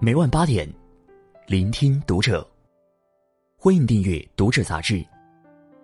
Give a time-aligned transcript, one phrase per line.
[0.00, 0.68] 每晚八点，
[1.46, 2.44] 聆听读者。
[3.56, 5.04] 欢迎订阅《读者》杂志，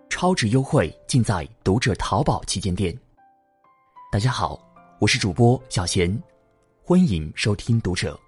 [0.08, 2.96] 超值优惠尽在《读者》淘宝旗舰店。
[4.11, 4.59] 大家好，
[4.99, 6.21] 我是主播小贤，
[6.83, 8.19] 欢迎收听《读者》。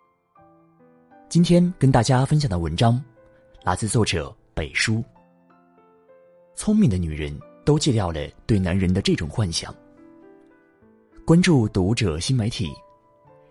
[1.29, 3.03] 今天跟大家分享的文章
[3.65, 5.03] 来自作者北叔。
[6.55, 9.75] 聪明的女人都戒掉了对男人的这种幻想。
[11.25, 12.71] 关注《读者》新媒体，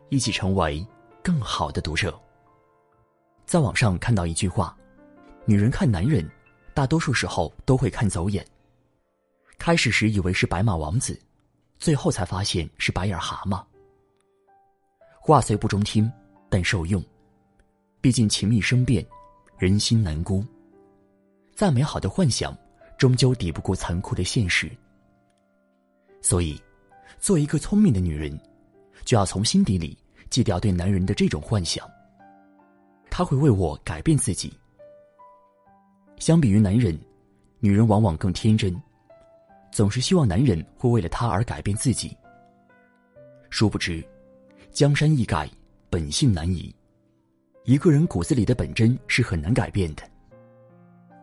[0.10, 0.86] 一起成为
[1.28, 2.18] 更好的读者。
[3.46, 4.74] 在网上看到一句话
[5.44, 6.26] ：“女人看男人，
[6.74, 8.48] 大多数时候都会看走眼。
[9.58, 11.20] 开始时以为是白马王子，
[11.80, 13.62] 最后才发现是白眼蛤蟆。”
[15.20, 16.10] 话虽不中听，
[16.50, 17.04] 但受用。
[18.00, 19.06] 毕竟情蜜生变，
[19.58, 20.42] 人心难估。
[21.54, 22.58] 再美好的幻想，
[22.98, 24.72] 终究抵不过残酷的现实。
[26.22, 26.58] 所以，
[27.20, 28.40] 做一个聪明的女人，
[29.04, 29.98] 就要从心底里
[30.30, 31.88] 戒掉对男人的这种幻想。
[33.10, 34.54] 他会为我改变自己。
[36.18, 36.98] 相比于男人，
[37.60, 38.76] 女人往往更天真，
[39.72, 42.16] 总是希望男人会为了她而改变自己。
[43.50, 44.04] 殊不知，
[44.72, 45.50] 江山易改，
[45.90, 46.74] 本性难移。
[47.66, 50.04] 一个人骨子里的本真是很难改变的。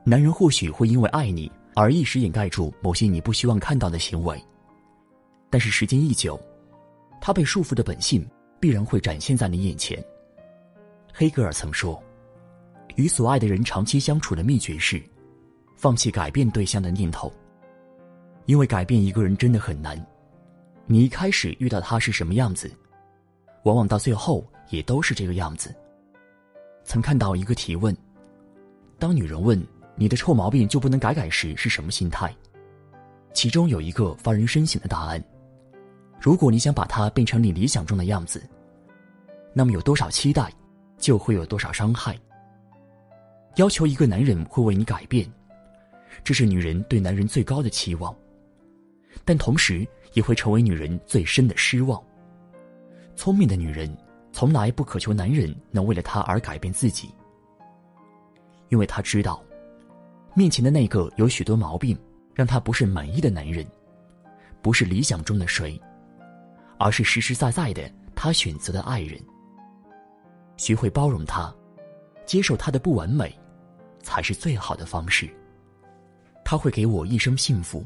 [0.05, 4.43] 男人或许会因为爱你而一时掩盖住某些你不希望看到的行为，
[5.51, 6.41] 但是时间一久，
[7.21, 8.27] 他被束缚的本性
[8.65, 10.03] 必然会展现在你眼前。
[11.13, 12.03] 黑格尔曾说
[12.97, 15.03] ：“与所爱的人长期相处的秘诀是，
[15.77, 17.31] 放弃改变对象的念头。
[18.47, 20.03] 因为改变一个人真的很难。
[20.87, 22.73] 你一开始遇到他是什么样子，
[23.65, 25.75] 往往到最后也都是这个样子。”
[26.85, 27.95] 曾看到一个提问：
[28.99, 29.63] 当女人问
[29.95, 32.35] 你的臭毛病就不能改改时是什么心态？
[33.35, 35.23] 其中有一个发人深省的答案：
[36.25, 38.43] 如果你想把它变成你理想中的样子，
[39.53, 40.51] 那么有多少期待？
[40.97, 42.19] 就会有多少伤害。
[43.57, 45.31] 要求一个男人会为你改变，
[46.25, 48.17] 这是女人对男人最高的期望，
[49.23, 52.03] 但同时也会成为女人最深的失望。
[53.15, 53.95] 聪明的女人
[54.33, 57.11] 从来不渴求男人能为了她而改变自己，
[58.71, 59.43] 因为她知道，
[60.33, 61.95] 面前的那个有许多毛病，
[62.35, 63.63] 让她不是满意的男人，
[64.63, 65.79] 不是理想中的谁，
[66.85, 69.19] 而是实实在在的他选择的爱人。
[70.59, 71.51] 学会包容他，
[72.27, 73.35] 接受他的不完美，
[74.03, 75.27] 才是最好的方式。
[76.45, 77.83] 他会给我一生幸福。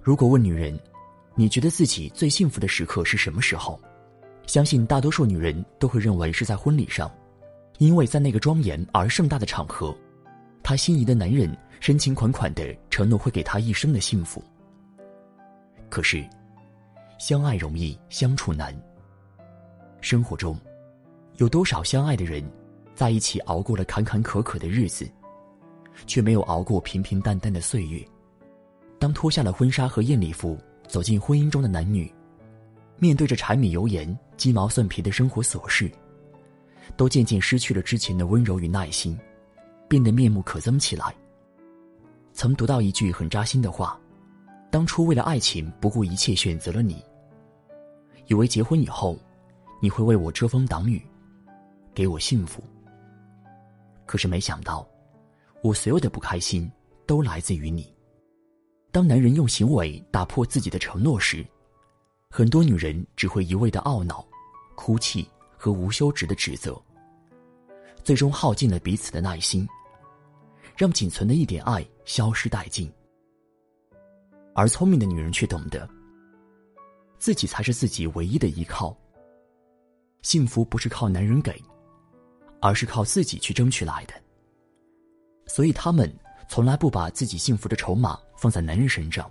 [0.00, 0.78] 如果问女人，
[1.34, 3.80] 你觉得自己最幸福的时刻是什么时候？
[4.46, 7.10] 相信大多数女人都会认为是在婚礼上，
[7.78, 9.92] 因为在那个庄严而盛大的场合，
[10.62, 14.40] 她心仪的男人深情款款的承诺会给她一生的幸福。
[15.90, 16.24] 可是，
[17.22, 18.76] 相爱容易相处难。
[20.00, 20.58] 生活中。
[21.36, 22.44] 有多少相爱的人，
[22.96, 25.08] 在一起熬过了坎坎坷坷的日子，
[26.04, 28.04] 却没有熬过平平淡淡的岁月。
[28.98, 32.12] 当脱下了婚纱和艳礼服，走进婚姻中的男女，
[32.98, 35.88] 面对着柴米油盐、鸡毛蒜皮的生活琐事，
[36.96, 39.16] 都渐渐失去了之前的温柔与耐心，
[39.88, 41.14] 变得面目可憎起来。
[42.32, 43.96] 曾读到一句很扎心的话：
[44.72, 47.00] 当初为了爱情不顾一切选择了你，
[48.32, 49.18] 以为结婚以后，
[49.78, 51.02] 你会为我遮风挡雨。
[51.92, 52.64] 给我幸福。
[54.06, 54.88] 可是没想到，
[55.62, 56.70] 我所有的不开心
[57.06, 57.94] 都来自于你。
[58.90, 61.44] 当男人用行为打破自己的承诺时，
[62.30, 64.26] 很多女人只会一味的懊恼、
[64.74, 65.28] 哭泣
[65.58, 66.82] 和无休止的指责，
[68.02, 69.68] 最终耗尽了彼此的耐心，
[70.74, 72.90] 让仅存的一点爱消失殆尽。
[74.54, 75.86] 而聪明的女人却懂得，
[77.22, 78.96] 自己才是自己唯一的依靠。
[80.22, 81.54] 幸福不是靠男人给。
[82.64, 84.14] 而是靠自己去争取来的，
[85.46, 86.08] 所以他们
[86.48, 89.28] 从来不把自己幸福的筹码放在男人身上，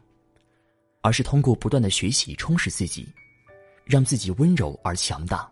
[1.01, 3.07] 而是通过不断的学习充实自己，
[3.85, 5.49] 让自己温柔而强大。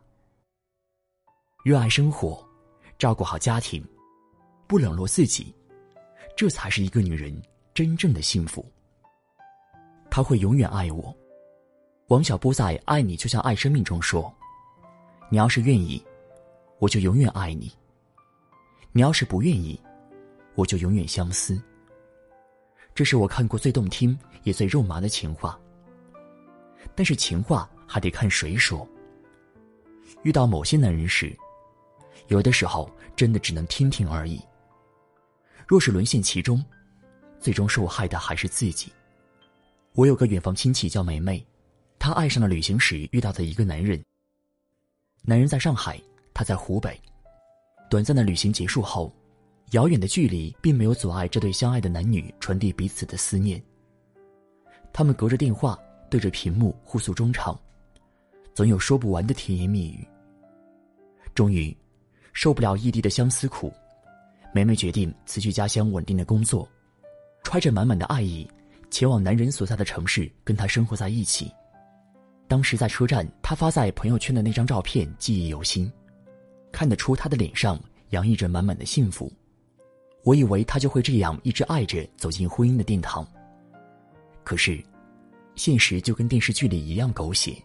[1.64, 2.46] 热爱生活，
[2.98, 3.82] 照顾好家庭，
[4.68, 5.56] 不冷落自己，
[6.36, 7.34] 这才是一个女人
[7.74, 8.70] 真正的幸福。
[10.12, 11.16] 他会永远爱我。
[12.10, 14.34] 王小波在《爱你就像爱生命》中说
[15.30, 16.04] ：“你要是愿意。”
[16.80, 17.72] 我就永远爱你。
[18.92, 19.80] 你要是不愿意，
[20.56, 21.62] 我就永远相思。
[22.96, 25.60] 这是我看过最动听也最肉麻的情话。
[26.96, 28.88] 但是情话还得看谁说。
[30.24, 31.38] 遇到某些男人时，
[32.30, 34.42] 有的时候真的只能听听而已。
[35.68, 36.64] 若是沦陷其中，
[37.40, 38.92] 最终受害的还是自己。
[39.94, 41.46] 我有个远房亲戚叫梅梅，
[42.00, 44.02] 她爱上了旅行时遇到的一个男人。
[45.22, 46.02] 男人在上海。
[46.32, 46.98] 她在湖北。
[47.90, 49.14] 短暂的旅行结束后，
[49.72, 53.62] 遥远的距离并没有阻碍这对相爱的男女传递彼此的思念。
[54.94, 55.78] 他们隔着电话，
[56.10, 57.60] 对着屏幕互诉衷肠，
[58.54, 60.08] 总有说不完的甜言蜜语。
[61.36, 61.76] 终于，
[62.32, 63.74] 受不了异地的相思苦，
[64.54, 66.66] 梅梅决定辞去家乡稳定的工作，
[67.44, 68.50] 揣着满满的爱意，
[68.90, 71.52] 前往男人所在的城市跟他生活在一起。
[72.50, 75.90] 当时在车站，他发在朋友圈的那张照片记忆犹新。
[76.72, 77.80] 看得出他的脸上
[78.10, 79.32] 洋溢着满满的幸福，
[80.24, 83.26] 我以为他就会这样一直爱着走进婚姻的殿堂。
[84.44, 84.84] 可是，
[85.56, 87.56] 现实就跟电视剧里一样狗血。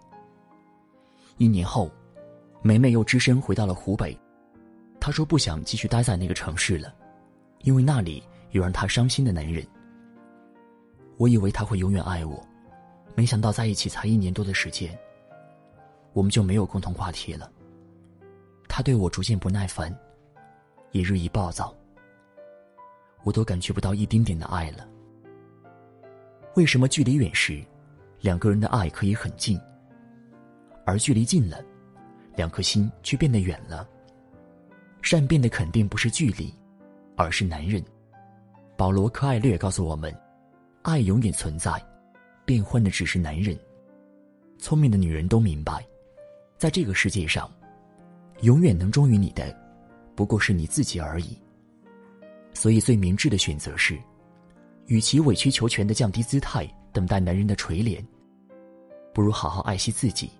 [1.38, 1.90] 一年后，
[2.62, 4.18] 梅梅又只身回到了湖北，
[5.00, 6.94] 她说不想继续待在那个城市了，
[7.62, 9.66] 因为那里有让她伤心的男人。
[11.16, 12.46] 我以为他会永远爱我，
[13.14, 14.96] 没想到在一起才一年多的时间，
[16.12, 17.50] 我们就没有共同话题了。
[18.68, 19.96] 他对我逐渐不耐烦，
[20.90, 21.72] 也日益暴躁，
[23.22, 24.88] 我都感觉不到一丁点的爱了。
[26.54, 27.62] 为什么距离远时，
[28.20, 29.60] 两个人的爱可以很近，
[30.84, 31.62] 而距离近了，
[32.36, 33.88] 两颗心却变得远了？
[35.02, 36.52] 善变的肯定不是距离，
[37.16, 37.84] 而是男人。
[38.76, 40.12] 保罗·柯艾略告诉我们，
[40.82, 41.72] 爱永远存在，
[42.44, 43.58] 变换的只是男人。
[44.58, 45.84] 聪明的女人都明白，
[46.58, 47.50] 在这个世界上。
[48.40, 49.56] 永远能忠于你的，
[50.14, 51.38] 不过是你自己而已。
[52.52, 53.96] 所以，最明智的选择是，
[54.86, 58.04] 与其委曲求全的降低姿态，等待男人的垂怜，
[59.14, 60.30] 不如好好爱惜自己，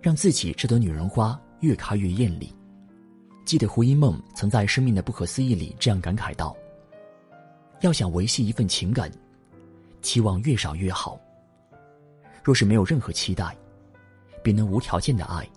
[0.00, 2.52] 让自己这朵女人花越开越艳丽。
[3.44, 6.56] 记得胡因梦曾在《生命的不可思议》里这样感慨道
[7.82, 9.12] ：“要想维系一份情感，
[10.00, 11.20] 期望越少越好。
[12.42, 13.56] 若是没有任何期待，
[14.42, 15.48] 便能无条件的爱。”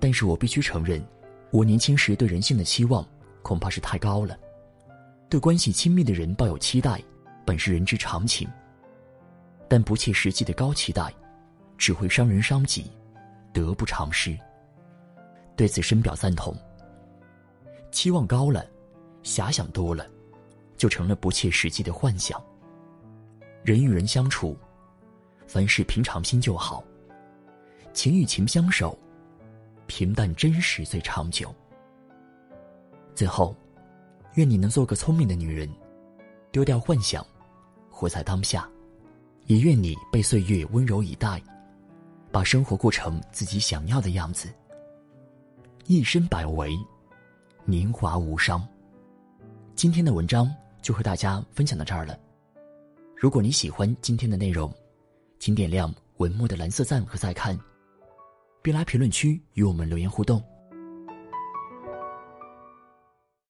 [0.00, 1.04] 但是我必须承认，
[1.50, 3.06] 我年轻时对人性的期望
[3.42, 4.38] 恐怕是太高了。
[5.28, 7.00] 对关系亲密的人抱有期待，
[7.44, 8.48] 本是人之常情。
[9.68, 11.14] 但不切实际的高期待，
[11.78, 12.90] 只会伤人伤己，
[13.52, 14.36] 得不偿失。
[15.54, 16.56] 对此深表赞同。
[17.92, 18.66] 期望高了，
[19.22, 20.06] 遐想多了，
[20.76, 22.42] 就成了不切实际的幻想。
[23.62, 24.56] 人与人相处，
[25.52, 26.84] 凡事平常心就好。
[27.92, 28.96] 情与情相守。
[29.88, 31.52] 平淡真实最长久。
[33.16, 33.52] 最后，
[34.34, 35.68] 愿你能做个聪明的女人，
[36.52, 37.26] 丢掉幻想，
[37.90, 38.62] 活在当下；
[39.46, 41.42] 也愿你被岁月温柔以待，
[42.30, 44.48] 把生活过成自己想要的样子。
[45.86, 46.78] 一身百围，
[47.64, 48.64] 年华无伤。
[49.74, 50.48] 今天的文章
[50.80, 52.16] 就和大家分享到这儿了。
[53.16, 54.72] 如果你喜欢今天的内容，
[55.40, 57.58] 请点亮文末的蓝色赞和再看。
[58.62, 60.42] 并来评论区与我们留言互动。